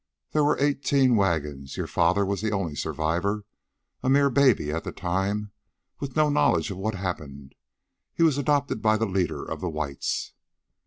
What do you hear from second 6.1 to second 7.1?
no knowledge of what